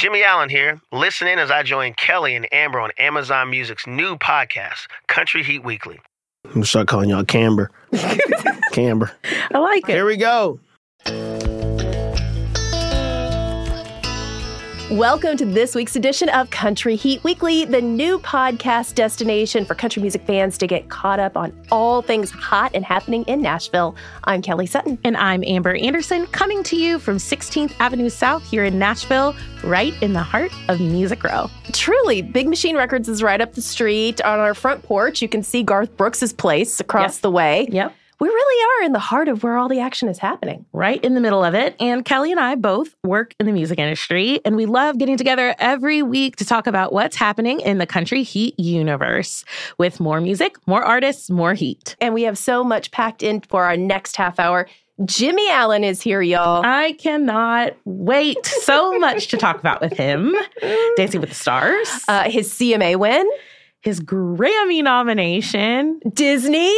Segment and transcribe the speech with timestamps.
[0.00, 0.80] Jimmy Allen here.
[0.92, 5.62] Listen in as I join Kelly and Amber on Amazon Music's new podcast, Country Heat
[5.62, 6.00] Weekly.
[6.46, 7.70] I'm gonna start calling y'all Camber.
[8.72, 9.12] Camber.
[9.52, 9.92] I like it.
[9.92, 10.58] Here we go.
[14.90, 20.02] Welcome to this week's edition of Country Heat Weekly, the new podcast destination for country
[20.02, 23.94] music fans to get caught up on all things hot and happening in Nashville.
[24.24, 24.98] I'm Kelly Sutton.
[25.04, 29.94] And I'm Amber Anderson, coming to you from 16th Avenue South here in Nashville, right
[30.02, 31.48] in the heart of Music Row.
[31.72, 34.20] Truly, Big Machine Records is right up the street.
[34.22, 37.22] On our front porch, you can see Garth Brooks' place across Yep.
[37.22, 37.68] the way.
[37.70, 37.94] Yep.
[38.20, 40.66] We really are in the heart of where all the action is happening.
[40.74, 41.74] Right in the middle of it.
[41.80, 45.54] And Kelly and I both work in the music industry, and we love getting together
[45.58, 49.44] every week to talk about what's happening in the country heat universe
[49.78, 51.96] with more music, more artists, more heat.
[52.00, 54.68] And we have so much packed in for our next half hour.
[55.06, 56.62] Jimmy Allen is here, y'all.
[56.62, 60.34] I cannot wait so much to talk about with him.
[60.96, 63.26] Dancing with the Stars, Uh, his CMA win,
[63.80, 66.76] his Grammy nomination, Disney,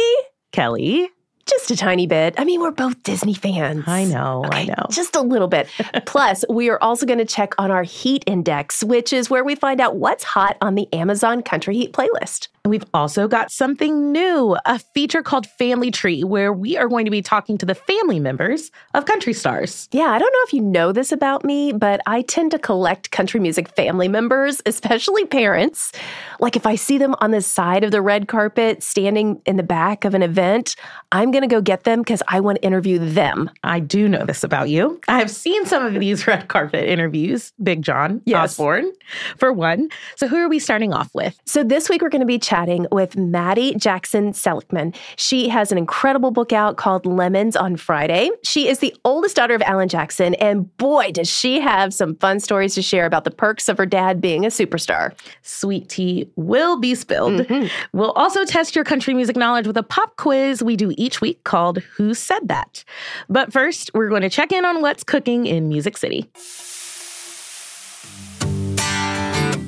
[0.53, 1.09] Kelly.
[1.45, 2.35] Just a tiny bit.
[2.37, 3.83] I mean, we're both Disney fans.
[3.87, 4.85] I know, I know.
[4.89, 5.67] Just a little bit.
[6.05, 9.55] Plus, we are also going to check on our heat index, which is where we
[9.55, 12.47] find out what's hot on the Amazon Country Heat playlist.
[12.65, 17.03] And we've also got something new a feature called Family Tree, where we are going
[17.03, 19.89] to be talking to the family members of country stars.
[19.91, 23.11] Yeah, I don't know if you know this about me, but I tend to collect
[23.11, 25.91] country music family members, especially parents.
[26.39, 29.63] Like if I see them on the side of the red carpet standing in the
[29.63, 30.77] back of an event,
[31.11, 33.51] I'm going to go get them because I want to interview them.
[33.65, 35.01] I do know this about you.
[35.09, 38.51] I have seen some of these red carpet interviews, Big John Yes.
[38.53, 38.89] Osborne,
[39.35, 39.89] for one.
[40.15, 41.37] So, who are we starting off with?
[41.45, 44.95] So this week we're going to be chatting with Maddie Jackson Selecman.
[45.15, 48.29] She has an incredible book out called Lemons on Friday.
[48.43, 52.39] She is the oldest daughter of Alan Jackson, and boy, does she have some fun
[52.39, 55.15] stories to share about the perks of her dad being a superstar.
[55.41, 57.41] Sweet tea will be spilled.
[57.41, 57.97] Mm-hmm.
[57.97, 61.43] We'll also test your country music knowledge with a pop quiz we do each week
[61.43, 62.83] called Who Said That?
[63.29, 66.29] But first, we're going to check in on what's cooking in Music City.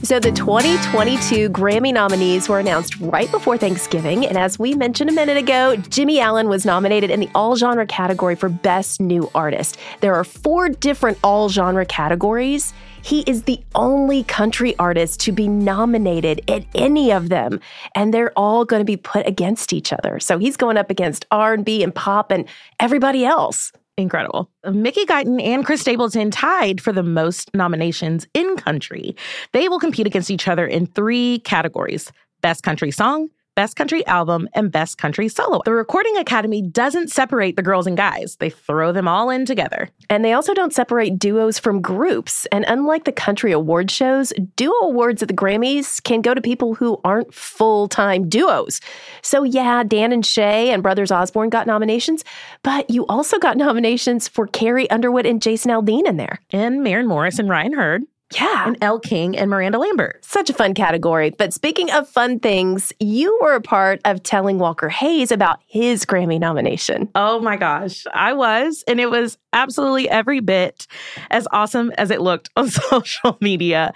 [0.06, 5.14] So the 2022 Grammy nominees were announced right before Thanksgiving, and as we mentioned a
[5.14, 9.80] minute ago, Jimmy Allen was nominated in the all genre category for Best New Artist.
[10.02, 12.72] There are four different all genre categories.
[13.02, 17.60] He is the only country artist to be nominated at any of them,
[17.96, 20.20] and they're all going to be put against each other.
[20.20, 22.46] So he's going up against R&B and pop and
[22.80, 23.72] everybody else.
[23.98, 24.50] Incredible.
[24.70, 29.16] Mickey Guyton and Chris Stapleton tied for the most nominations in country.
[29.54, 32.12] They will compete against each other in three categories
[32.42, 35.62] Best Country Song, Best Country Album, and Best Country Solo.
[35.64, 39.90] The Recording Academy doesn't separate the girls and guys, they throw them all in together.
[40.10, 42.46] And they also don't separate duos from groups.
[42.52, 46.76] And unlike the country award shows, duo awards at the Grammys can go to people
[46.76, 48.82] who aren't full time duos.
[49.22, 52.26] So, yeah, Dan and Shay and Brothers Osborne got nominations,
[52.62, 56.40] but you also got nominations for Carrie Underwood and Jason Aldean in there.
[56.52, 58.68] And Maren Morris and Ryan Hurd, Yeah.
[58.68, 60.26] and Elle King and Miranda Lambert.
[60.26, 61.30] Such a fun category.
[61.30, 66.06] But speaking of fun things, you were a part of telling Walker Hayes about his
[66.06, 67.10] Grammy nomination.
[67.16, 68.84] Oh my gosh, I was.
[68.88, 70.88] And it was absolutely every bit
[71.30, 73.94] as awesome as it looked on social media.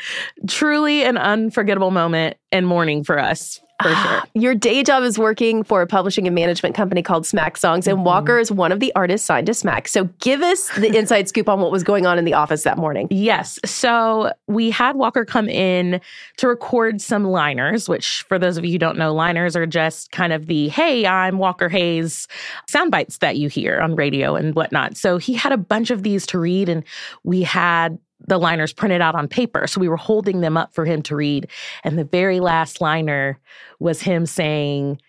[0.47, 4.41] Truly an unforgettable moment and morning for us, for ah, sure.
[4.41, 7.97] Your day job is working for a publishing and management company called Smack Songs, and
[7.97, 8.05] mm-hmm.
[8.05, 9.87] Walker is one of the artists signed to Smack.
[9.87, 12.77] So give us the inside scoop on what was going on in the office that
[12.77, 13.07] morning.
[13.09, 13.59] Yes.
[13.65, 16.01] So we had Walker come in
[16.37, 20.11] to record some liners, which, for those of you who don't know, liners are just
[20.11, 22.27] kind of the, hey, I'm Walker Hayes
[22.67, 24.97] sound bites that you hear on radio and whatnot.
[24.97, 26.83] So he had a bunch of these to read, and
[27.23, 27.97] we had
[28.27, 29.67] the liners printed out on paper.
[29.67, 31.47] So we were holding them up for him to read.
[31.83, 33.39] And the very last liner
[33.79, 34.99] was him saying,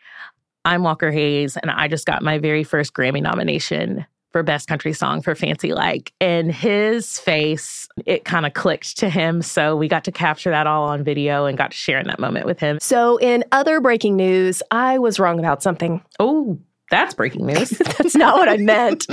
[0.65, 4.93] I'm Walker Hayes, and I just got my very first Grammy nomination for Best Country
[4.93, 6.13] Song for Fancy Like.
[6.21, 9.43] And his face, it kind of clicked to him.
[9.43, 12.21] So we got to capture that all on video and got to share in that
[12.21, 12.79] moment with him.
[12.81, 16.03] So, in other breaking news, I was wrong about something.
[16.21, 16.59] Oh,
[16.91, 17.71] that's breaking news.
[18.01, 19.07] That's not what I meant.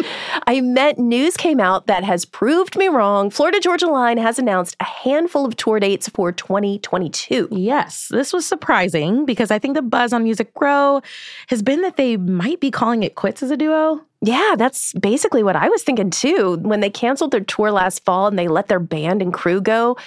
[0.48, 3.30] I meant news came out that has proved me wrong.
[3.30, 7.50] Florida Georgia Line has announced a handful of tour dates for 2022.
[7.52, 11.02] yes, this was surprising because I think the buzz on Music Row
[11.50, 14.02] has been that they might be calling it quits as a duo.
[14.22, 16.58] Yeah, that's basically what I was thinking too.
[16.62, 19.98] When they canceled their tour last fall and they let their band and crew go,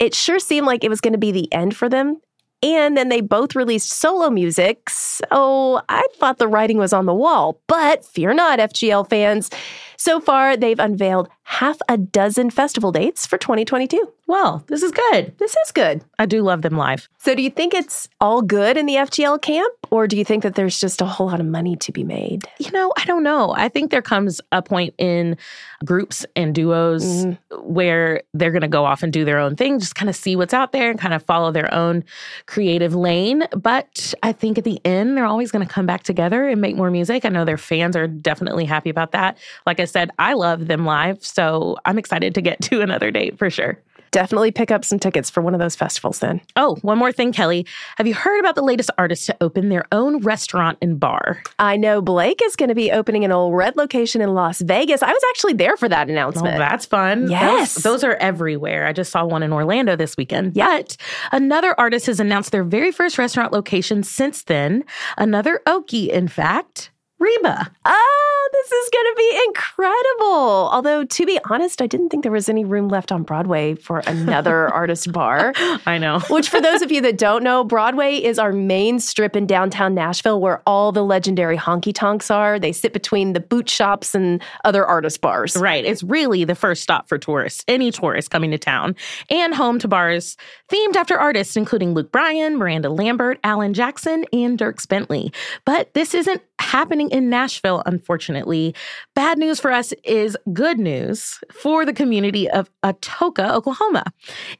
[0.00, 2.20] it sure seemed like it was going to be the end for them.
[2.62, 4.90] And then they both released solo music.
[4.90, 7.60] So I thought the writing was on the wall.
[7.66, 9.50] But fear not, FGL fans.
[10.00, 14.10] So far, they've unveiled half a dozen festival dates for 2022.
[14.26, 15.36] Well, this is good.
[15.38, 16.04] This is good.
[16.18, 17.08] I do love them live.
[17.18, 20.44] So, do you think it's all good in the FGL camp, or do you think
[20.44, 22.44] that there's just a whole lot of money to be made?
[22.60, 23.52] You know, I don't know.
[23.52, 25.36] I think there comes a point in
[25.84, 27.56] groups and duos mm-hmm.
[27.56, 30.36] where they're going to go off and do their own thing, just kind of see
[30.36, 32.04] what's out there and kind of follow their own
[32.46, 33.42] creative lane.
[33.56, 36.76] But I think at the end, they're always going to come back together and make
[36.76, 37.24] more music.
[37.24, 39.36] I know their fans are definitely happy about that.
[39.66, 41.24] Like I said, I love them live.
[41.24, 43.78] So I'm excited to get to another date for sure
[44.10, 46.40] definitely pick up some tickets for one of those festivals then.
[46.56, 47.66] Oh, one more thing, Kelly.
[47.96, 51.42] Have you heard about the latest artist to open their own restaurant and bar?
[51.58, 55.02] I know Blake is going to be opening an Ole Red location in Las Vegas.
[55.02, 56.56] I was actually there for that announcement.
[56.56, 57.30] Oh, that's fun.
[57.30, 57.74] Yes.
[57.74, 58.86] Those, those are everywhere.
[58.86, 60.56] I just saw one in Orlando this weekend.
[60.56, 60.96] Yet
[61.32, 64.84] another artist has announced their very first restaurant location since then.
[65.18, 66.90] Another Okie, in fact.
[67.18, 67.70] Reba.
[67.84, 70.68] Ah, this is going to be incredible.
[70.72, 74.00] Although, to be honest, I didn't think there was any room left on Broadway for
[74.06, 75.52] another artist bar.
[75.86, 76.20] I know.
[76.30, 79.94] Which, for those of you that don't know, Broadway is our main strip in downtown
[79.94, 82.58] Nashville where all the legendary honky tonks are.
[82.58, 85.56] They sit between the boot shops and other artist bars.
[85.56, 85.84] Right.
[85.84, 88.96] It's really the first stop for tourists, any tourist coming to town,
[89.30, 90.36] and home to bars
[90.70, 95.32] themed after artists including Luke Bryan, Miranda Lambert, Alan Jackson, and Dierks Bentley.
[95.64, 98.74] But this isn't happening in Nashville, unfortunately.
[99.14, 104.04] Bad news for us is good news for the community of Atoka, Oklahoma.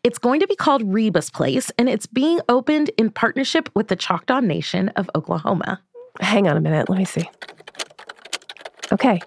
[0.03, 3.97] It's going to be called Reba's Place, and it's being opened in partnership with the
[3.97, 5.81] Choctaw Nation of Oklahoma.
[6.21, 6.89] Hang on a minute.
[6.89, 7.29] Let me see.
[8.93, 9.21] Okay.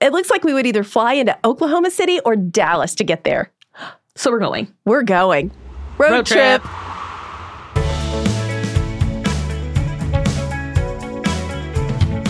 [0.00, 3.50] It looks like we would either fly into Oklahoma City or Dallas to get there.
[4.14, 4.72] So we're going.
[4.84, 5.50] We're going.
[5.96, 6.62] Road, Road trip.
[6.62, 6.97] trip.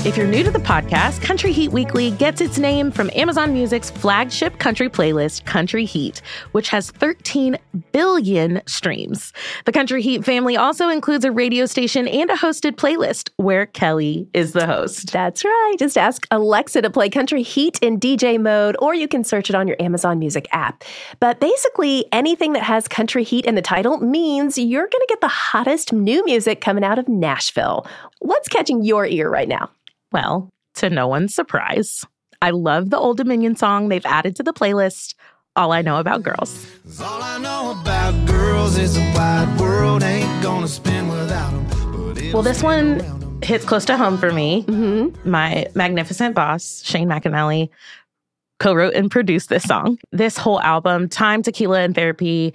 [0.09, 3.91] If you're new to the podcast, Country Heat Weekly gets its name from Amazon Music's
[3.91, 6.23] flagship country playlist, Country Heat,
[6.53, 7.59] which has 13
[7.93, 9.35] billion streams.
[9.67, 14.27] The Country Heat family also includes a radio station and a hosted playlist where Kelly
[14.33, 15.13] is the host.
[15.13, 15.75] That's right.
[15.79, 19.55] Just ask Alexa to play Country Heat in DJ mode, or you can search it
[19.55, 20.85] on your Amazon Music app.
[21.21, 25.21] But basically, anything that has Country Heat in the title means you're going to get
[25.21, 27.87] the hottest new music coming out of Nashville.
[28.21, 29.69] What's catching your ear right now?
[30.13, 32.05] Well, to no one's surprise,
[32.41, 35.15] I love the Old Dominion song they've added to the playlist.
[35.57, 36.67] All I know about girls.
[37.01, 42.33] All I know about girls is a wide world ain't gonna spin without them.
[42.33, 43.01] Well, this one
[43.43, 44.65] hits close to home for me.
[44.65, 45.31] Mm-hmm.
[45.31, 47.69] My magnificent boss, Shane McAnally,
[48.61, 49.99] co wrote and produced this song.
[50.13, 52.55] This whole album, Time, Tequila, and Therapy,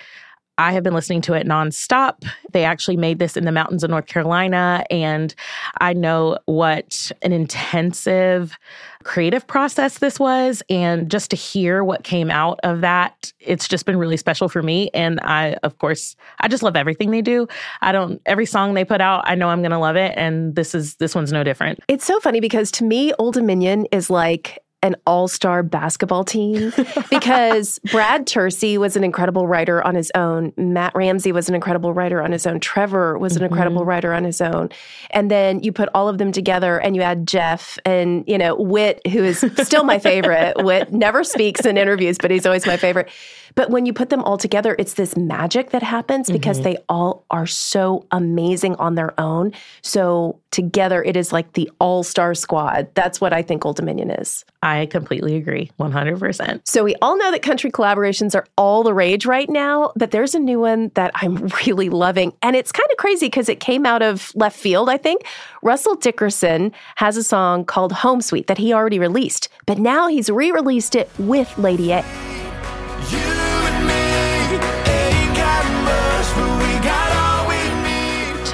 [0.58, 2.26] I have been listening to it nonstop.
[2.52, 4.84] They actually made this in the mountains of North Carolina.
[4.92, 5.34] And
[5.82, 8.56] I know what an intensive
[9.04, 10.62] creative process this was.
[10.70, 14.62] And just to hear what came out of that, it's just been really special for
[14.62, 14.90] me.
[14.94, 17.48] And I, of course, I just love everything they do.
[17.82, 20.14] I don't, every song they put out, I know I'm going to love it.
[20.16, 21.80] And this is, this one's no different.
[21.88, 26.74] It's so funny because to me, Old Dominion is like an all star basketball team
[27.10, 30.52] because Brad Tursi was an incredible writer on his own.
[30.58, 32.60] Matt Ramsey was an incredible writer on his own.
[32.60, 33.54] Trevor was an mm-hmm.
[33.54, 34.70] incredible writer on his own.
[35.12, 38.56] And then you put all of them together and you add Jeff and, you know,
[38.56, 40.58] Whit, who is still my favorite.
[40.64, 43.10] Whit never speaks in interviews, but he's always my favorite.
[43.56, 46.64] But when you put them all together, it's this magic that happens because mm-hmm.
[46.64, 49.54] they all are so amazing on their own.
[49.82, 52.88] So together, it is like the all star squad.
[52.94, 54.46] That's what I think Old Dominion is.
[54.62, 56.62] I completely agree, 100%.
[56.66, 60.36] So we all know that country collaborations are all the rage right now, but there's
[60.36, 61.36] a new one that I'm
[61.68, 62.34] really loving.
[62.42, 65.26] And it's kind of crazy because it came out of left field, I think.
[65.62, 70.30] Russell Dickerson has a song called Home Sweet that he already released, but now he's
[70.30, 72.43] re released it with Lady A.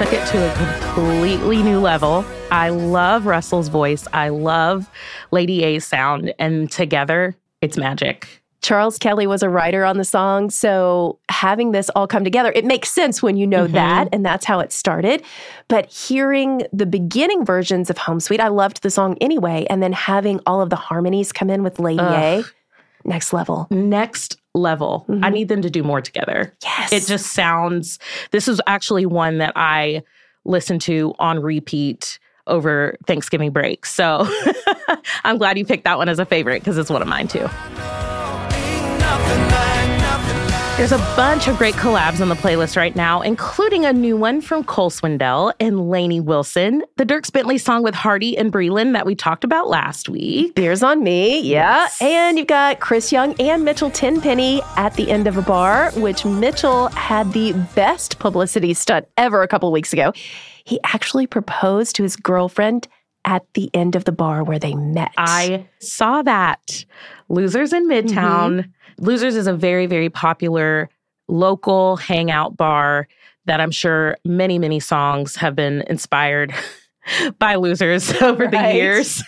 [0.00, 2.24] took it to a completely new level.
[2.50, 4.08] I love Russell's voice.
[4.14, 4.88] I love
[5.30, 6.32] Lady A's sound.
[6.38, 8.42] And together, it's magic.
[8.62, 10.48] Charles Kelly was a writer on the song.
[10.48, 13.74] So having this all come together, it makes sense when you know mm-hmm.
[13.74, 14.08] that.
[14.10, 15.22] And that's how it started.
[15.68, 19.66] But hearing the beginning versions of Home Sweet, I loved the song anyway.
[19.68, 22.46] And then having all of the harmonies come in with Lady Ugh.
[22.46, 23.66] A, next level.
[23.70, 25.04] Next level.
[25.08, 25.24] Mm-hmm.
[25.24, 26.52] I need them to do more together.
[26.62, 26.92] Yes.
[26.92, 27.98] It just sounds,
[28.30, 30.02] this is actually one that I
[30.44, 33.86] listen to on repeat over Thanksgiving break.
[33.86, 34.26] So
[35.24, 37.48] I'm glad you picked that one as a favorite because it's one of mine too.
[40.80, 44.40] There's a bunch of great collabs on the playlist right now, including a new one
[44.40, 49.04] from Cole Swindell and Lainey Wilson, the Dierks Bentley song with Hardy and Breland that
[49.04, 50.54] we talked about last week.
[50.54, 51.82] Beers on me, yeah.
[51.82, 52.00] Yes.
[52.00, 56.24] And you've got Chris Young and Mitchell Tenpenny at the end of a bar, which
[56.24, 60.14] Mitchell had the best publicity stunt ever a couple weeks ago.
[60.64, 62.88] He actually proposed to his girlfriend
[63.26, 65.12] at the end of the bar where they met.
[65.18, 66.86] I saw that.
[67.28, 68.60] Losers in Midtown.
[68.60, 68.70] Mm-hmm.
[69.00, 70.88] Losers is a very, very popular
[71.26, 73.08] local hangout bar
[73.46, 76.52] that I'm sure many, many songs have been inspired
[77.38, 79.22] by losers over the years.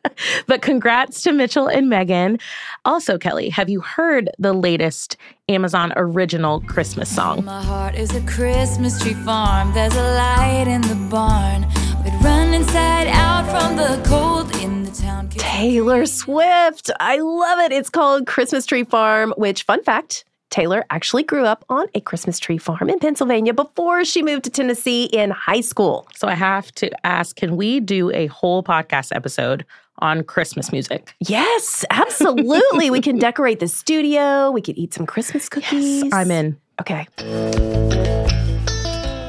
[0.46, 2.38] but congrats to Mitchell and Megan.
[2.84, 5.16] Also, Kelly, have you heard the latest
[5.48, 7.44] Amazon original Christmas song?
[7.44, 9.72] My heart is a Christmas tree farm.
[9.72, 11.66] There's a light in the barn.
[12.04, 15.28] We'd run inside out from the cold in the town.
[15.30, 16.90] Taylor Swift.
[17.00, 17.72] I love it.
[17.72, 22.38] It's called Christmas Tree Farm, which, fun fact, Taylor actually grew up on a Christmas
[22.38, 26.06] tree farm in Pennsylvania before she moved to Tennessee in high school.
[26.14, 29.64] So I have to ask can we do a whole podcast episode
[29.98, 31.14] on Christmas music?
[31.20, 32.90] Yes, absolutely.
[32.90, 34.50] we can decorate the studio.
[34.50, 36.12] We could eat some Christmas cookies.
[36.12, 36.58] I'm in.
[36.80, 37.06] Okay.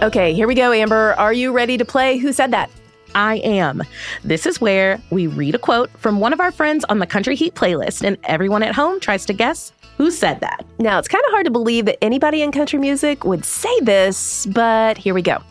[0.02, 1.14] Okay, here we go, Amber.
[1.18, 2.70] Are you ready to play Who Said That?
[3.16, 3.84] I am.
[4.24, 7.36] This is where we read a quote from one of our friends on the Country
[7.36, 10.66] Heat playlist, and everyone at home tries to guess who said that.
[10.80, 14.46] Now, it's kind of hard to believe that anybody in country music would say this,
[14.46, 15.44] but here we go.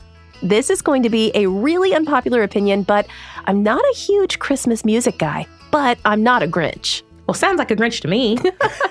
[0.43, 3.07] This is going to be a really unpopular opinion, but
[3.45, 7.03] I'm not a huge Christmas music guy, but I'm not a Grinch.
[7.27, 8.39] Well, sounds like a Grinch to me.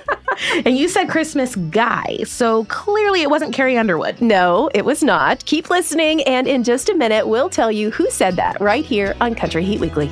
[0.63, 4.21] and you said Christmas guy, so clearly it wasn't Carrie Underwood.
[4.21, 5.43] No, it was not.
[5.45, 9.15] Keep listening, and in just a minute, we'll tell you who said that right here
[9.21, 10.11] on Country Heat Weekly.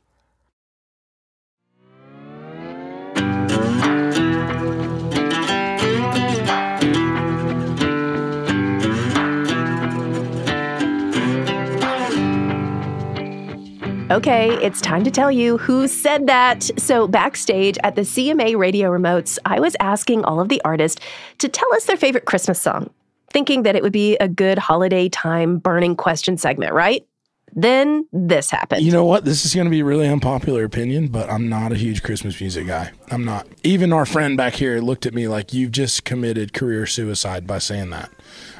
[14.11, 16.69] Okay, it's time to tell you who said that.
[16.77, 21.01] So, backstage at the CMA radio remotes, I was asking all of the artists
[21.37, 22.89] to tell us their favorite Christmas song,
[23.29, 27.07] thinking that it would be a good holiday time burning question segment, right?
[27.53, 28.81] Then this happened.
[28.81, 29.23] You know what?
[29.23, 32.37] This is going to be a really unpopular opinion, but I'm not a huge Christmas
[32.41, 32.91] music guy.
[33.11, 33.47] I'm not.
[33.63, 37.59] Even our friend back here looked at me like you've just committed career suicide by
[37.59, 38.11] saying that.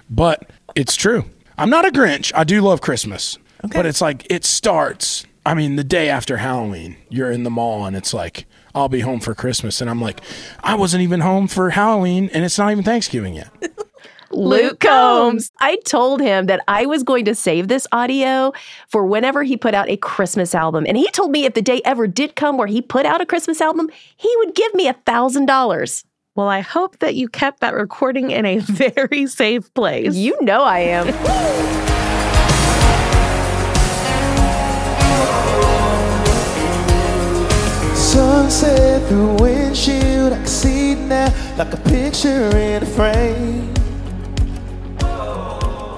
[0.10, 1.26] But it's true.
[1.58, 2.32] I'm not a Grinch.
[2.34, 3.38] I do love Christmas.
[3.66, 3.78] Okay.
[3.78, 5.26] But it's like it starts.
[5.46, 8.46] I mean, the day after Halloween, you're in the mall and it's like,
[8.76, 9.82] I'll be home for Christmas.
[9.82, 10.22] And I'm like,
[10.64, 13.50] I wasn't even home for Halloween and it's not even Thanksgiving yet.
[14.34, 15.52] Luke Combs.
[15.60, 18.54] I told him that I was going to save this audio
[18.88, 20.86] for whenever he put out a Christmas album.
[20.88, 23.26] And he told me if the day ever did come where he put out a
[23.26, 26.04] Christmas album, he would give me a $1,000.
[26.36, 30.16] Well, I hope that you kept that recording in a very safe place.
[30.16, 31.81] You know I am.
[38.52, 43.74] Sunset through windshield, I can see now like a picture in a frame.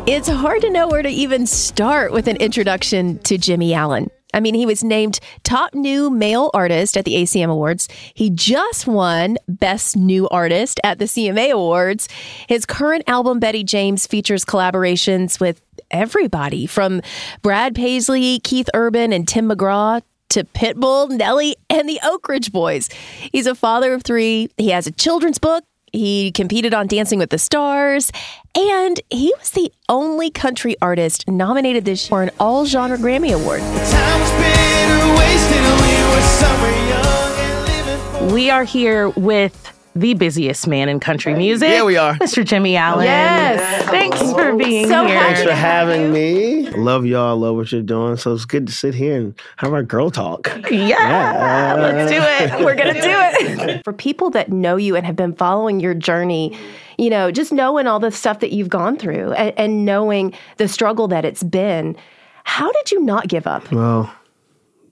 [0.06, 4.12] It's hard to know where to even start with an introduction to Jimmy Allen.
[4.36, 7.90] I mean, he was named top new male artist at the ACM Awards.
[8.14, 12.08] He just won Best New Artist at the CMA Awards.
[12.48, 17.02] His current album, Bettie James, features collaborations with everybody from
[17.42, 22.90] Brad Paisley, Keith Urban, and Tim McGraw to Pitbull, Nelly, and the Oak Ridge Boys.
[23.32, 24.50] He's a father of three.
[24.58, 25.64] He has a children's book.
[25.92, 28.12] He competed on Dancing with the Stars,
[28.56, 33.32] and he was the only country artist nominated this year for an all genre Grammy
[33.32, 33.60] Award.
[33.60, 39.10] Time was better wasted till we were somewhere young and living for We are here
[39.10, 41.70] with the busiest man in country music.
[41.70, 42.16] Yeah, we are.
[42.16, 42.44] Mr.
[42.44, 43.06] Jimmy Allen.
[43.06, 43.90] Yes.
[43.90, 45.20] Thanks for being So here.
[45.20, 46.70] Thanks for having me.
[46.72, 47.38] Love y'all.
[47.38, 48.18] Love what you're doing.
[48.18, 50.52] So it's good to sit here and have our girl talk.
[50.72, 52.64] Yeah, let's do it.
[52.66, 53.84] We're gonna do it.
[53.84, 56.58] For people that know you and have been following your journey,
[56.98, 60.68] you know, just knowing all the stuff that you've gone through and, and knowing the
[60.68, 61.96] struggle that it's been,
[62.44, 63.72] how did you not give up?
[63.72, 64.12] Well,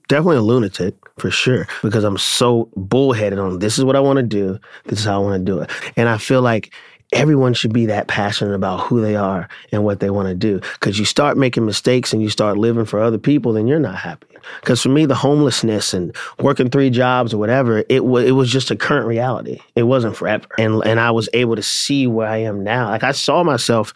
[0.08, 4.18] definitely a lunatic for sure because I'm so bullheaded on this is what I want
[4.18, 4.58] to do.
[4.84, 5.70] This is how I want to do it.
[5.96, 6.72] And I feel like
[7.12, 10.60] everyone should be that passionate about who they are and what they want to do.
[10.74, 13.96] Because you start making mistakes and you start living for other people, then you're not
[13.96, 14.26] happy.
[14.60, 18.50] Because for me, the homelessness and working three jobs or whatever, it was it was
[18.50, 19.60] just a current reality.
[19.76, 20.46] It wasn't forever.
[20.58, 22.88] And and I was able to see where I am now.
[22.88, 23.92] Like I saw myself,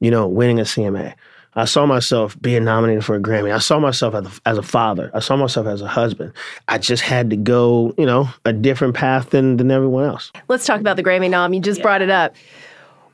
[0.00, 1.14] you know, winning a CMA.
[1.58, 3.52] I saw myself being nominated for a Grammy.
[3.52, 5.10] I saw myself as a, as a father.
[5.12, 6.32] I saw myself as a husband.
[6.68, 10.30] I just had to go, you know, a different path than than everyone else.
[10.46, 11.52] Let's talk about the Grammy nom.
[11.52, 12.36] You just brought it up.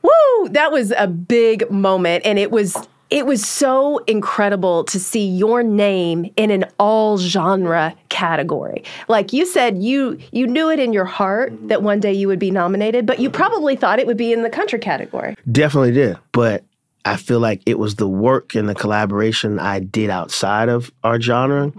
[0.03, 0.49] Woo!
[0.49, 2.77] That was a big moment, and it was
[3.09, 8.83] it was so incredible to see your name in an all genre category.
[9.07, 12.39] Like you said, you you knew it in your heart that one day you would
[12.39, 15.35] be nominated, but you probably thought it would be in the country category.
[15.51, 16.17] Definitely did.
[16.31, 16.63] But
[17.05, 21.21] I feel like it was the work and the collaboration I did outside of our
[21.21, 21.71] genre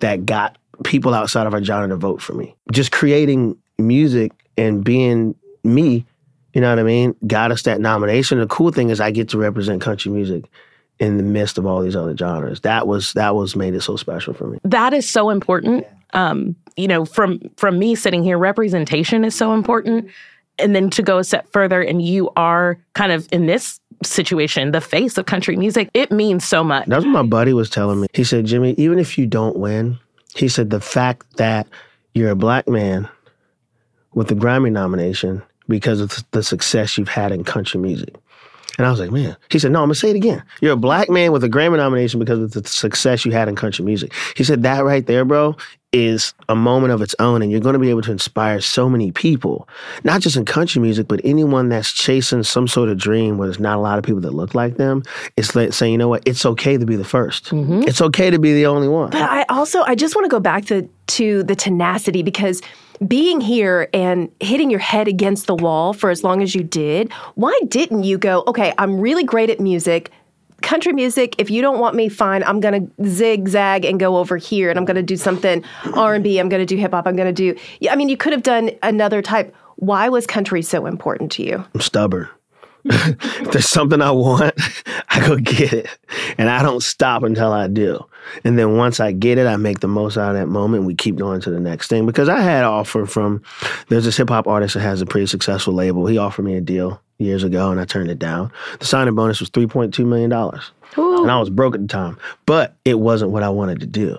[0.00, 2.56] that got people outside of our genre to vote for me.
[2.72, 6.06] Just creating music and being me,
[6.54, 8.38] you know what I mean, got us that nomination.
[8.38, 10.44] The cool thing is I get to represent country music
[10.98, 12.60] in the midst of all these other genres.
[12.60, 14.58] That was that was made it so special for me.
[14.64, 15.86] That is so important.
[16.14, 20.10] Um, you know, from from me sitting here, representation is so important.
[20.58, 24.72] And then to go a step further, and you are kind of in this situation,
[24.72, 26.86] the face of country music, it means so much.
[26.86, 28.08] That's what my buddy was telling me.
[28.12, 29.98] He said, Jimmy, even if you don't win,
[30.34, 31.66] he said the fact that
[32.14, 33.08] you're a black man
[34.14, 38.14] with a Grammy nomination because of the success you've had in country music.
[38.78, 39.36] And I was like, man.
[39.50, 40.42] He said, no, I'm gonna say it again.
[40.60, 43.56] You're a black man with a Grammy nomination because of the success you had in
[43.56, 44.12] country music.
[44.36, 45.56] He said, that right there, bro,
[45.92, 49.12] is a moment of its own, and you're gonna be able to inspire so many
[49.12, 49.68] people,
[50.04, 53.60] not just in country music, but anyone that's chasing some sort of dream where there's
[53.60, 55.02] not a lot of people that look like them.
[55.36, 57.82] It's like saying, you know what, it's okay to be the 1st mm-hmm.
[57.82, 59.10] It's okay to be the only one.
[59.10, 62.62] But I also I just want to go back to to the tenacity because
[63.06, 67.12] being here and hitting your head against the wall for as long as you did,
[67.34, 70.10] why didn't you go, okay, I'm really great at music.
[70.60, 72.44] Country music, if you don't want me, fine.
[72.44, 76.38] I'm gonna zigzag and go over here, and I'm gonna do something R&B.
[76.38, 77.06] I'm gonna do hip hop.
[77.06, 77.56] I'm gonna do.
[77.90, 79.52] I mean, you could have done another type.
[79.76, 81.64] Why was country so important to you?
[81.74, 82.28] I'm stubborn.
[82.84, 84.54] If there's something I want,
[85.08, 85.88] I go get it.
[86.38, 88.04] And I don't stop until I do.
[88.44, 90.80] And then once I get it, I make the most out of that moment.
[90.80, 92.06] And we keep going to the next thing.
[92.06, 93.42] Because I had an offer from
[93.88, 96.06] there's this hip hop artist that has a pretty successful label.
[96.06, 98.50] He offered me a deal years ago and I turned it down.
[98.78, 100.32] The signing bonus was $3.2 million.
[100.32, 102.18] And I was broke at the time.
[102.46, 104.18] But it wasn't what I wanted to do.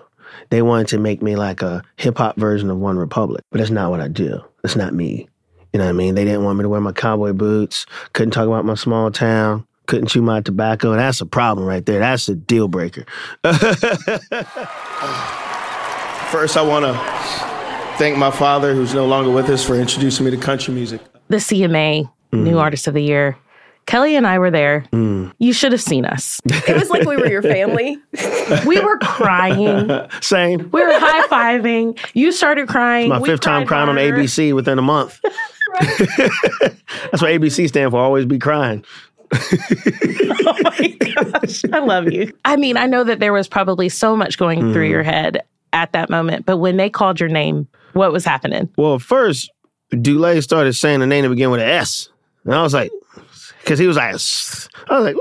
[0.50, 3.44] They wanted to make me like a hip hop version of One Republic.
[3.50, 4.42] But that's not what I do.
[4.62, 5.28] That's not me.
[5.74, 6.14] You know what I mean?
[6.14, 9.66] They didn't want me to wear my cowboy boots, couldn't talk about my small town,
[9.86, 10.94] couldn't chew my tobacco.
[10.94, 11.98] That's a problem right there.
[11.98, 13.04] That's a deal breaker.
[16.30, 16.94] First, I want to
[17.98, 21.00] thank my father, who's no longer with us, for introducing me to country music.
[21.26, 22.56] The CMA New mm-hmm.
[22.56, 23.36] Artist of the Year.
[23.86, 24.84] Kelly and I were there.
[24.92, 25.32] Mm.
[25.38, 26.40] You should have seen us.
[26.46, 27.98] It was like we were your family.
[28.66, 29.90] We were crying.
[30.20, 30.70] Same.
[30.70, 31.98] We were high fiving.
[32.12, 33.08] You started crying.
[33.08, 33.96] My We fifth time cried crying on.
[33.96, 35.18] ABC within a month.
[35.80, 37.98] That's what ABC stand for.
[37.98, 38.84] Always be crying.
[39.32, 41.64] Oh my gosh.
[41.72, 42.32] I love you.
[42.44, 44.72] I mean, I know that there was probably so much going mm.
[44.72, 45.42] through your head
[45.72, 48.68] at that moment, but when they called your name, what was happening?
[48.76, 49.50] Well, first,
[49.92, 52.08] Dulé started saying the name that began with an S.
[52.44, 52.90] And I was like,
[53.64, 54.14] because he was like.
[54.86, 55.16] I was like,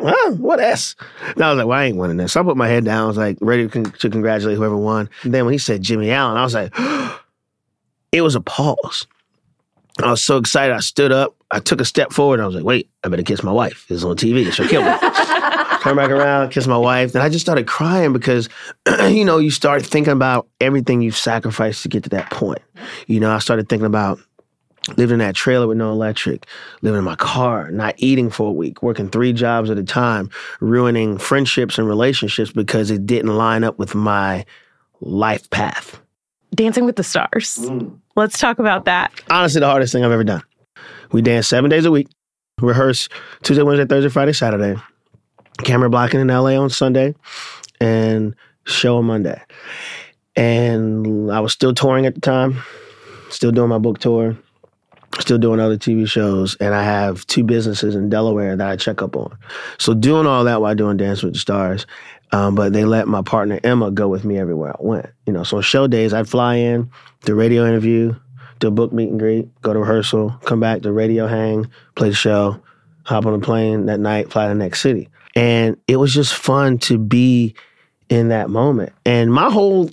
[0.00, 0.32] huh?
[0.34, 0.94] what S?
[1.34, 2.32] And I was like, well, I ain't winning this.
[2.32, 3.04] So I put my head down.
[3.04, 5.10] I was like, ready to, con- to congratulate whoever won.
[5.24, 6.72] And then when he said Jimmy Allen, I was like,
[8.12, 9.06] it was a pause.
[10.00, 10.74] I was so excited.
[10.74, 11.34] I stood up.
[11.50, 12.40] I took a step forward.
[12.40, 13.86] I was like, wait, I better kiss my wife.
[13.88, 14.50] This is on TV.
[14.52, 14.88] She'll kill me.
[15.82, 17.12] Turn back around, kiss my wife.
[17.12, 18.50] Then I just started crying because,
[19.08, 22.60] you know, you start thinking about everything you've sacrificed to get to that point.
[23.06, 24.20] You know, I started thinking about
[24.96, 26.46] living in that trailer with no electric,
[26.82, 30.30] living in my car, not eating for a week, working three jobs at a time,
[30.60, 34.44] ruining friendships and relationships because it didn't line up with my
[35.00, 36.00] life path.
[36.54, 37.58] Dancing with the Stars.
[37.60, 37.98] Mm.
[38.16, 39.12] Let's talk about that.
[39.30, 40.42] Honestly, the hardest thing I've ever done.
[41.12, 42.08] We dance seven days a week,
[42.60, 43.08] rehearse
[43.42, 44.80] Tuesday, Wednesday, Thursday, Friday, Saturday,
[45.64, 47.14] camera blocking in LA on Sunday,
[47.80, 49.40] and show on Monday.
[50.36, 52.62] and I was still touring at the time,
[53.30, 54.36] still doing my book tour,
[55.20, 59.02] still doing other TV shows, and I have two businesses in Delaware that I check
[59.02, 59.36] up on.
[59.78, 61.86] So doing all that while doing Dance with the Stars,
[62.32, 65.06] um, but they let my partner Emma go with me everywhere I went.
[65.26, 66.90] You know, so show days I'd fly in,
[67.24, 68.14] do radio interview,
[68.58, 72.14] do book meet and greet, go to rehearsal, come back to radio hang, play the
[72.14, 72.60] show,
[73.04, 75.08] hop on a plane that night, fly to the next city.
[75.34, 77.54] And it was just fun to be
[78.08, 78.92] in that moment.
[79.06, 79.86] And my whole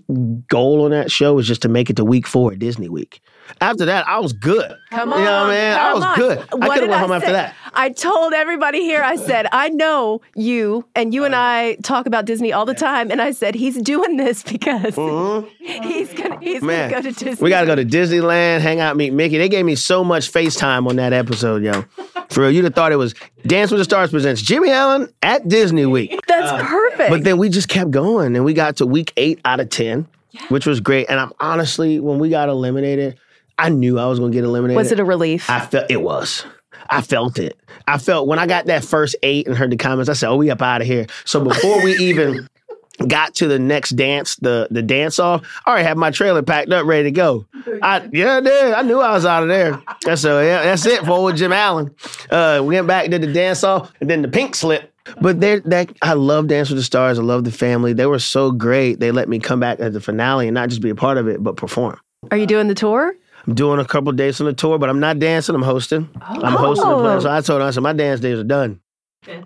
[0.49, 3.21] goal on that show was just to make it to week four Disney Week.
[3.61, 4.75] After that, I was good.
[4.91, 5.23] Come You on.
[5.23, 5.79] know what I mean?
[5.79, 6.15] I was on.
[6.17, 6.37] good.
[6.39, 7.33] I could have went home after say?
[7.33, 7.55] that.
[7.73, 12.25] I told everybody here, I said, I know you, and you and I talk about
[12.25, 13.11] Disney all the time.
[13.11, 14.95] And I said, he's doing this because
[15.59, 16.65] he's going he's Mm-hmm.
[16.65, 17.43] Man, gonna go to Disney.
[17.43, 19.37] we got to go to Disneyland, hang out, meet Mickey.
[19.37, 21.83] They gave me so much FaceTime on that episode, yo.
[22.29, 23.13] For real, you'd have thought it was
[23.45, 26.19] Dance with the Stars presents Jimmy Allen at Disney Week.
[26.27, 27.09] That's perfect.
[27.09, 30.07] But then we just kept going, and we got to week eight out of ten,
[30.49, 31.05] which was great.
[31.09, 33.17] And I'm honestly, when we got eliminated,
[33.57, 34.77] I knew I was going to get eliminated.
[34.77, 35.49] was it a relief?
[35.49, 36.45] I felt it was.
[36.89, 37.59] I felt it.
[37.87, 40.35] I felt when I got that first eight and heard the comments, I said, "Oh,
[40.35, 42.47] we up out of here." So before we even
[43.07, 46.71] got to the next dance, the the dance off, I already had my trailer packed
[46.71, 47.45] up, ready to go.
[47.81, 48.73] I yeah, did.
[48.73, 49.81] I knew I was out of there.
[50.03, 51.93] That's so yeah, that's it for old Jim Allen.
[52.29, 54.93] Uh, we went back did the dance off, and then the pink slip.
[55.21, 57.17] But they that I love Dance with the Stars.
[57.17, 57.93] I love the family.
[57.93, 58.99] They were so great.
[58.99, 61.27] They let me come back at the finale and not just be a part of
[61.27, 61.99] it, but perform.
[62.31, 63.15] Are you doing the tour?
[63.47, 65.55] I'm doing a couple days on the tour, but I'm not dancing.
[65.55, 66.09] I'm hosting.
[66.21, 67.01] I'm hosting the oh.
[67.01, 67.19] play.
[67.21, 68.81] So I told her, I said, my dance days are done.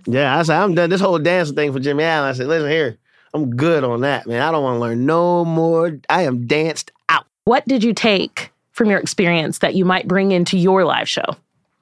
[0.05, 0.89] Yeah, I said, I'm done.
[0.89, 2.29] This whole dancing thing for Jimmy Allen.
[2.29, 2.97] I said, listen here,
[3.33, 4.41] I'm good on that, man.
[4.41, 5.99] I don't want to learn no more.
[6.09, 7.25] I am danced out.
[7.45, 11.25] What did you take from your experience that you might bring into your live show?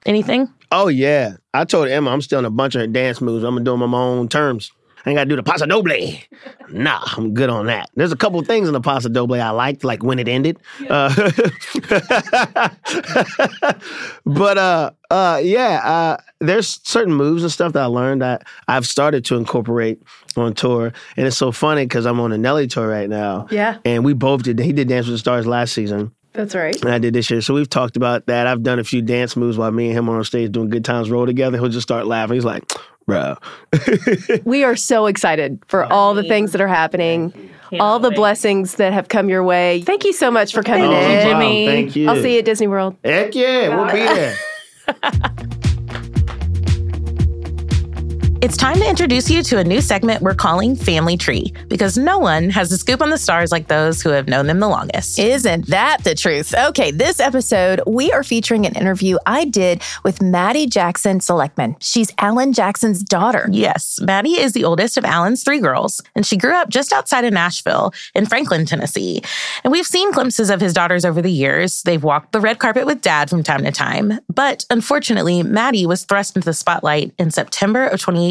[0.06, 0.48] Anything?
[0.72, 1.36] Oh, yeah.
[1.52, 3.44] I told Emma I'm still in a bunch of her dance moves.
[3.44, 4.72] I'm doing my own terms.
[5.04, 5.90] I ain't got to do the paso doble.
[6.72, 7.90] Nah, I'm good on that.
[7.96, 10.58] There's a couple things in the paso doble I liked, like when it ended.
[10.88, 11.12] Uh,
[14.24, 18.86] but uh, uh, yeah, uh, there's certain moves and stuff that I learned that I've
[18.86, 20.00] started to incorporate
[20.36, 23.48] on tour, and it's so funny because I'm on a Nelly tour right now.
[23.50, 23.78] Yeah.
[23.84, 24.58] and we both did.
[24.60, 26.12] He did Dance with the Stars last season.
[26.32, 26.80] That's right.
[26.82, 27.40] And I did this year.
[27.40, 28.46] So we've talked about that.
[28.46, 30.84] I've done a few dance moves while me and him are on stage doing Good
[30.84, 31.58] Times Roll together.
[31.58, 32.34] He'll just start laughing.
[32.34, 32.62] He's like,
[33.10, 34.40] bro.
[34.44, 37.32] We are so excited for all the things that are happening,
[37.78, 39.82] all the blessings that have come your way.
[39.82, 41.18] Thank you so much for coming Oh, in.
[41.18, 41.22] no.
[41.22, 41.66] Jimmy.
[41.66, 42.08] Thank you.
[42.08, 42.96] I'll see you at Disney World.
[43.04, 44.36] Heck yeah, we'll be there.
[48.42, 52.18] It's time to introduce you to a new segment we're calling Family Tree because no
[52.18, 55.18] one has a scoop on the stars like those who have known them the longest.
[55.18, 56.54] Isn't that the truth?
[56.54, 61.76] Okay, this episode, we are featuring an interview I did with Maddie Jackson Selecman.
[61.80, 63.46] She's Alan Jackson's daughter.
[63.52, 67.26] Yes, Maddie is the oldest of Alan's three girls, and she grew up just outside
[67.26, 69.20] of Nashville in Franklin, Tennessee.
[69.64, 71.82] And we've seen glimpses of his daughters over the years.
[71.82, 74.18] They've walked the red carpet with dad from time to time.
[74.34, 78.29] But unfortunately, Maddie was thrust into the spotlight in September of 2018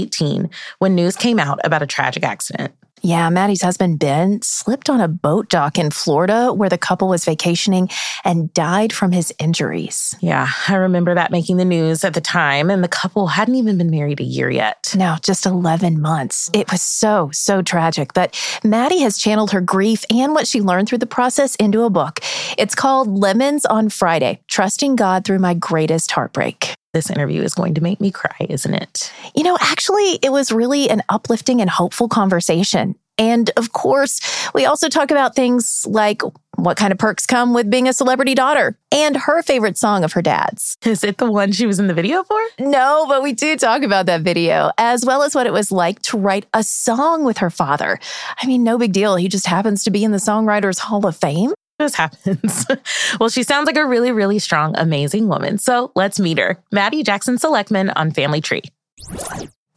[0.79, 2.73] when news came out about a tragic accident.
[3.01, 7.23] Yeah, Maddie's husband Ben slipped on a boat dock in Florida where the couple was
[7.23, 7.89] vacationing
[8.25, 10.15] and died from his injuries.
[10.19, 13.77] Yeah, I remember that making the news at the time, and the couple hadn't even
[13.77, 14.93] been married a year yet.
[14.97, 16.49] No, just 11 months.
[16.53, 18.13] It was so, so tragic.
[18.13, 21.89] But Maddie has channeled her grief and what she learned through the process into a
[21.89, 22.19] book.
[22.57, 26.75] It's called Lemons on Friday Trusting God Through My Greatest Heartbreak.
[26.91, 29.13] This interview is going to make me cry, isn't it?
[29.35, 32.95] You know, actually, it was really an uplifting and hopeful conversation.
[33.19, 34.21] And of course,
[34.55, 36.23] we also talk about things like
[36.55, 40.13] what kind of perks come with being a celebrity daughter and her favorite song of
[40.13, 40.77] her dad's.
[40.83, 42.39] Is it the one she was in the video for?
[42.59, 46.01] No, but we do talk about that video, as well as what it was like
[46.03, 47.99] to write a song with her father.
[48.41, 49.15] I mean, no big deal.
[49.15, 51.53] He just happens to be in the Songwriters Hall of Fame.
[51.79, 52.65] This happens.
[53.19, 55.57] well, she sounds like a really, really strong, amazing woman.
[55.57, 56.61] So let's meet her.
[56.73, 58.63] Maddie Jackson Selecman on Family Tree.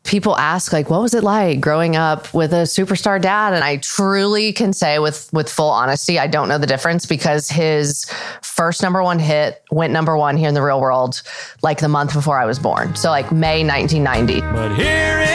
[0.04, 3.76] people ask like what was it like growing up with a superstar dad and i
[3.76, 8.04] truly can say with with full honesty i don't know the difference because his
[8.42, 11.22] first number one hit went number one here in the real world
[11.62, 15.31] like the month before i was born so like may 1990 But here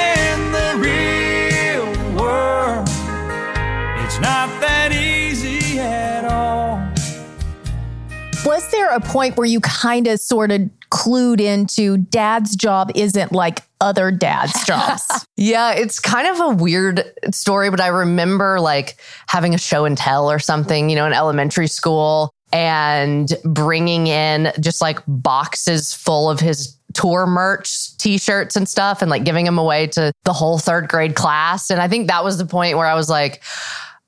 [8.67, 10.59] Was there a point where you kind of sort of
[10.91, 15.03] clued into dad's job isn't like other dad's jobs?
[15.37, 19.97] Yeah, it's kind of a weird story, but I remember like having a show and
[19.97, 26.29] tell or something, you know, in elementary school and bringing in just like boxes full
[26.29, 30.57] of his tour merch, t-shirts and stuff and like giving them away to the whole
[30.57, 31.69] third grade class.
[31.69, 33.41] And I think that was the point where I was like,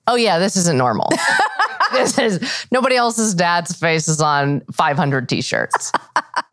[0.10, 1.08] oh yeah, this isn't normal.
[1.94, 5.92] this is nobody else's dad's face is on 500 t-shirts.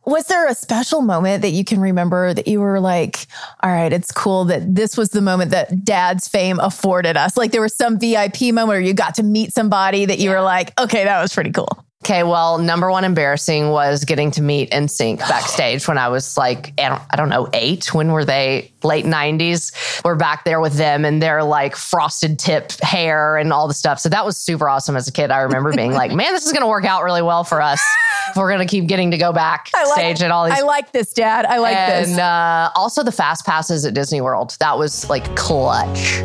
[0.04, 3.26] Was there a special moment that you can remember that you were like,
[3.62, 7.36] all right, it's cool that this was the moment that dad's fame afforded us?
[7.36, 10.42] Like there was some VIP moment where you got to meet somebody that you were
[10.42, 11.85] like, okay, that was pretty cool.
[12.06, 16.72] Okay, well, number one embarrassing was getting to meet NSYNC backstage when I was like,
[16.80, 17.92] I don't, I don't know, eight.
[17.92, 18.70] When were they?
[18.84, 20.04] Late 90s.
[20.04, 23.98] We're back there with them and their like frosted tip hair and all the stuff.
[23.98, 25.32] So that was super awesome as a kid.
[25.32, 27.82] I remember being like, man, this is going to work out really well for us.
[28.28, 30.54] if We're going to keep getting to go backstage and all these.
[30.54, 31.44] I like this, Dad.
[31.44, 32.10] I like and, this.
[32.12, 34.56] And uh, also the fast passes at Disney World.
[34.60, 36.20] That was like clutch.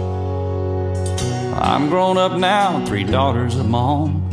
[1.58, 4.31] I'm grown up now, three daughters of my own.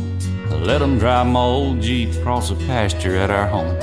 [0.61, 3.75] Let them drive my old Jeep across the pasture at our home.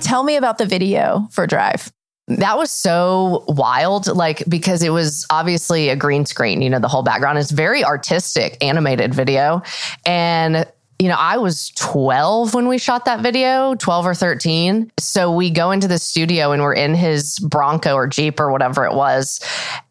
[0.00, 1.92] Tell me about the video for Drive.
[2.28, 6.88] That was so wild, like because it was obviously a green screen, you know, the
[6.88, 9.62] whole background is very artistic, animated video.
[10.06, 10.66] And,
[11.00, 14.90] you know, I was 12 when we shot that video, 12 or 13.
[14.98, 18.84] So we go into the studio and we're in his Bronco or Jeep or whatever
[18.84, 19.40] it was,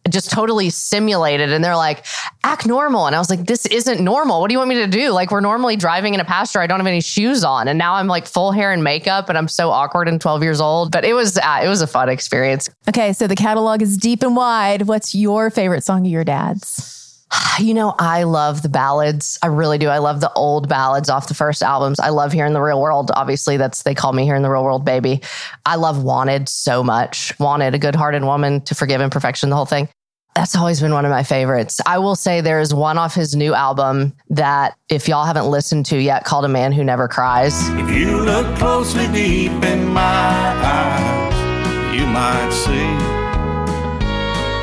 [0.10, 1.54] just totally simulated.
[1.54, 2.06] And they're like,
[2.44, 3.08] act normal.
[3.08, 4.42] And I was like, this isn't normal.
[4.42, 5.12] What do you want me to do?
[5.12, 6.60] Like, we're normally driving in a pasture.
[6.60, 7.70] I don't have any shoes on.
[7.70, 10.60] And now I'm like full hair and makeup and I'm so awkward and 12 years
[10.60, 10.92] old.
[10.92, 12.70] But it was, uh, it was a fun experience.
[12.90, 14.84] Okay, so the catalog is deep and wide.
[14.84, 17.07] What's your favorite song of your dad's?
[17.60, 19.40] You know, I love the ballads.
[19.42, 19.88] I really do.
[19.88, 22.00] I love the old ballads off the first albums.
[22.00, 23.10] I love Here in the Real World.
[23.16, 25.24] Obviously, that's they call me Here in the Real World, baby.
[25.66, 27.34] I love Wanted so much.
[27.40, 29.90] Wanted, a good hearted woman to forgive imperfection, the whole thing.
[30.36, 31.82] That's always been one of my favorites.
[31.88, 35.88] I will say there is one off his new album that, if y'all haven't listened
[35.88, 37.68] to yet, called A Man Who Never Cries.
[37.70, 43.18] If you look closely deep in my eyes, you might see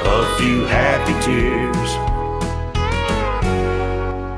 [0.08, 1.63] a few happy tears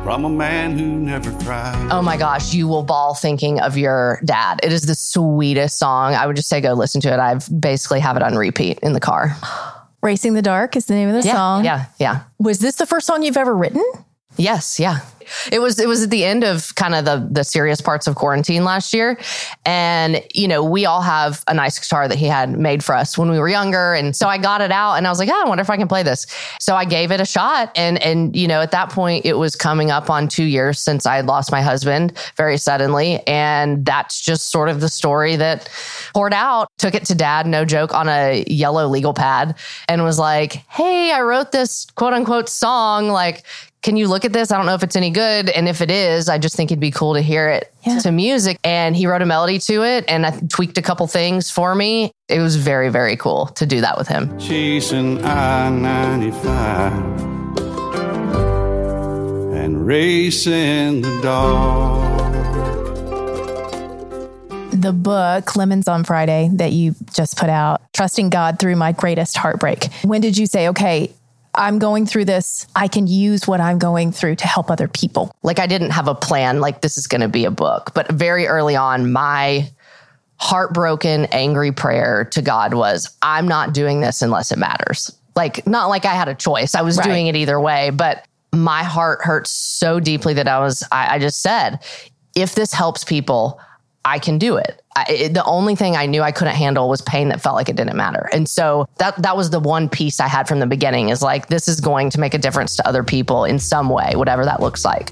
[0.07, 1.89] from a man who never cried.
[1.91, 4.61] Oh my gosh, you will ball thinking of your dad.
[4.63, 6.15] It is the sweetest song.
[6.15, 7.19] I would just say go listen to it.
[7.19, 9.37] I've basically have it on repeat in the car.
[10.05, 11.65] Racing the Dark is the name of the Yeah, song.
[11.65, 12.21] yeah, yeah.
[12.39, 13.83] Was this the first song you've ever written?
[14.37, 15.01] Yes, yeah.
[15.51, 18.15] It was it was at the end of kind of the the serious parts of
[18.15, 19.19] quarantine last year.
[19.65, 23.19] And you know, we all have a nice guitar that he had made for us
[23.19, 23.95] when we were younger.
[23.95, 25.77] And so I got it out and I was like, oh, I wonder if I
[25.77, 26.27] can play this.
[26.61, 27.73] So I gave it a shot.
[27.77, 31.07] And and you know, at that point it was coming up on two years since
[31.07, 33.21] I had lost my husband very suddenly.
[33.27, 35.69] And that's just sort of the story that
[36.15, 36.69] poured out.
[36.79, 39.57] Took it to dad, no joke, on a yellow legal pad
[39.89, 43.09] and was like, Hey, I wrote this quote unquote song.
[43.09, 43.45] Like,
[43.83, 44.51] can you look at this?
[44.51, 45.49] I don't know if it's any good.
[45.49, 48.59] And if it is, I just think it'd be cool to hear it to music.
[48.65, 52.11] And he wrote a melody to it and I tweaked a couple things for me.
[52.29, 54.37] It was very, very cool to do that with him.
[54.39, 56.93] Chasing I 95
[59.55, 62.17] and racing the dark.
[64.73, 69.37] The book, Lemons on Friday, that you just put out, Trusting God Through My Greatest
[69.37, 69.91] Heartbreak.
[70.03, 71.13] When did you say, okay,
[71.57, 72.67] I'm going through this.
[72.77, 75.35] I can use what I'm going through to help other people?
[75.43, 77.93] Like I didn't have a plan, like this is going to be a book.
[77.95, 79.71] But very early on, my
[80.39, 85.11] heartbroken, angry prayer to God was, I'm not doing this unless it matters.
[85.35, 86.75] Like, not like I had a choice.
[86.75, 87.05] I was Right.
[87.05, 91.19] doing it either way, but my heart hurt so deeply that I was, I, I
[91.19, 91.83] just said,
[92.35, 93.61] if this helps people,
[94.07, 94.81] I can do it.
[94.97, 97.69] I, it- The only thing I knew I couldn't handle was pain that felt like
[97.69, 98.29] it didn't matter.
[98.33, 101.49] And so that that was the one piece I had from the beginning is like
[101.49, 104.61] this is going to make a difference to other people in some way, whatever that
[104.61, 105.11] looks like.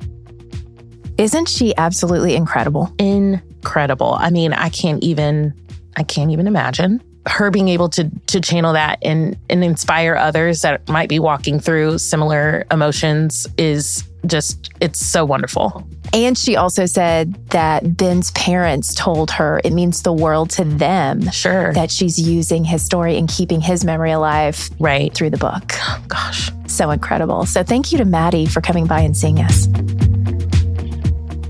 [1.19, 2.93] Isn't she absolutely incredible?
[2.99, 4.17] incredible.
[4.19, 5.55] I mean, I can't even
[5.97, 10.61] I can't even imagine her being able to to channel that and and inspire others
[10.63, 15.87] that might be walking through similar emotions is just it's so wonderful.
[16.13, 21.31] And she also said that Ben's parents told her it means the world to them.
[21.31, 21.73] Sure.
[21.73, 25.73] That she's using his story and keeping his memory alive right through the book.
[26.09, 26.51] Gosh.
[26.67, 27.47] So incredible.
[27.47, 29.67] So thank you to Maddie for coming by and seeing us.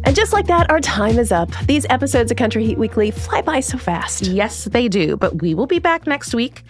[0.06, 1.50] And just like that, our time is up.
[1.66, 4.26] These episodes of Country Heat Weekly fly by so fast.
[4.26, 5.16] Yes, they do.
[5.16, 6.62] But we will be back next week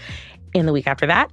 [0.55, 1.31] and the week after that.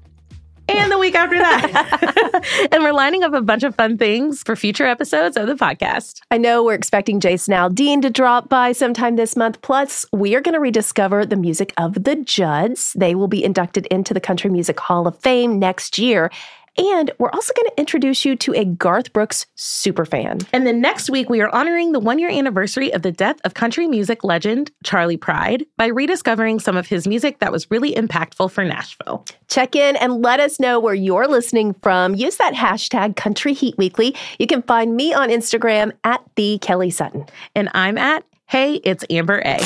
[0.67, 2.69] And the week after that.
[2.71, 6.21] and we're lining up a bunch of fun things for future episodes of the podcast.
[6.31, 9.61] I know we're expecting Jason Aldean to drop by sometime this month.
[9.61, 12.93] Plus, we are going to rediscover the music of the Judds.
[12.93, 16.31] They will be inducted into the Country Music Hall of Fame next year.
[16.77, 20.45] And we're also going to introduce you to a Garth Brooks superfan.
[20.53, 23.53] And then next week, we are honoring the one year anniversary of the death of
[23.53, 28.51] country music legend Charley Pride by rediscovering some of his music that was really impactful
[28.51, 29.25] for Nashville.
[29.47, 32.15] Check in and let us know where you're listening from.
[32.15, 34.15] Use that hashtag Country Heat Weekly.
[34.39, 37.25] You can find me on Instagram at the Kelly Sutton.
[37.55, 39.59] And I'm at Hey, it's Amber A.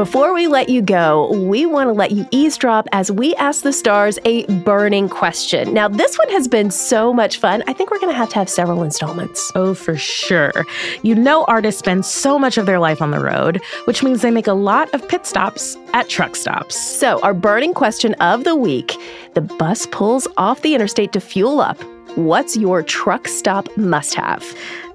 [0.00, 3.70] Before we let you go, we want to let you eavesdrop as we ask the
[3.70, 5.74] stars a burning question.
[5.74, 7.62] Now, this one has been so much fun.
[7.66, 9.52] I think we're going to have to have several installments.
[9.54, 10.64] Oh, for sure.
[11.02, 14.30] You know, artists spend so much of their life on the road, which means they
[14.30, 16.80] make a lot of pit stops at truck stops.
[16.80, 18.96] So, our burning question of the week
[19.34, 21.78] the bus pulls off the interstate to fuel up.
[22.16, 24.44] What's your truck stop must have?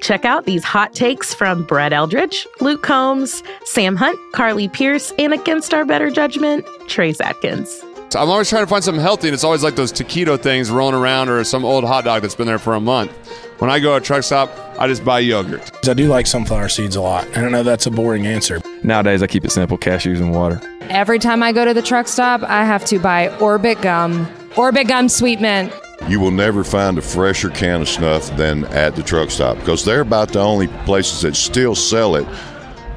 [0.02, 5.34] Check out these hot takes from Brett Eldredge, Luke Combs, Sam Hunt, Carly Pearce, and
[5.34, 7.70] against our better judgment, Trace Atkins.
[8.10, 10.70] So I'm always trying to find something healthy, and it's always like those taquito things
[10.70, 13.12] rolling around or some old hot dog that's been there for a month.
[13.60, 15.72] When I go to a truck stop, I just buy yogurt.
[15.88, 17.26] I do like sunflower seeds a lot.
[17.38, 18.62] I don't know that's a boring answer.
[18.84, 20.62] Nowadays, I keep it simple cashews and water.
[20.90, 24.30] Every time I go to the truck stop, I have to buy Orbit gum.
[24.58, 25.74] Orbit gum sweet mint.
[26.08, 29.84] You will never find a fresher can of snuff than at the truck stop because
[29.84, 32.28] they're about the only places that still sell it.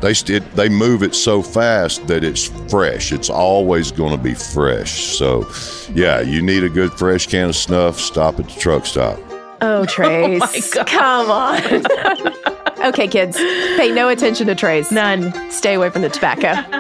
[0.01, 3.11] They st- they move it so fast that it's fresh.
[3.11, 5.17] It's always going to be fresh.
[5.17, 5.51] So,
[5.93, 7.99] yeah, you need a good fresh can of snuff.
[7.99, 9.19] Stop at the truck stop.
[9.29, 10.77] Oh, oh Trace.
[10.77, 11.59] Oh Come on.
[12.89, 14.93] okay, kids, pay no attention to Trace.
[14.93, 15.51] None.
[15.51, 16.78] Stay away from the tobacco.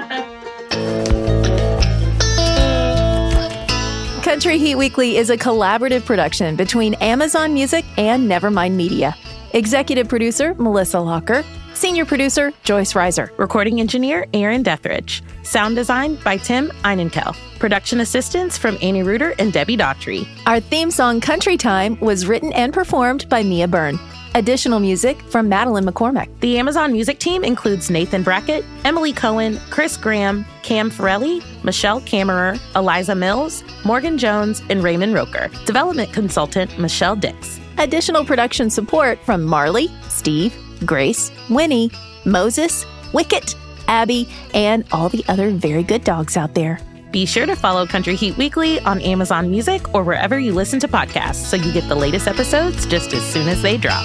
[4.28, 9.16] Country Heat Weekly is a collaborative production between Amazon Music and Nevermind Media.
[9.54, 16.36] Executive producer Melissa Locker, senior producer Joyce Reiser, recording engineer Aaron Dethridge, sound design by
[16.36, 20.28] Tim Einenkel, production assistance from Annie Reuter and Debbie Daughtry.
[20.44, 23.98] Our theme song Country Time was written and performed by Mia Byrne.
[24.34, 26.28] Additional music from Madeline McCormack.
[26.40, 32.60] The Amazon music team includes Nathan Brackett, Emily Cohen, Chris Graham, Cam Ferrelli, Michelle Kammerer,
[32.76, 35.48] Eliza Mills, Morgan Jones, and Raymond Roker.
[35.64, 37.58] Development consultant Michelle Dix.
[37.78, 41.90] Additional production support from Marley, Steve, Grace, Winnie,
[42.24, 43.54] Moses, Wicket,
[43.88, 46.78] Abby, and all the other very good dogs out there.
[47.10, 50.88] Be sure to follow Country Heat Weekly on Amazon Music or wherever you listen to
[50.88, 54.04] podcasts so you get the latest episodes just as soon as they drop.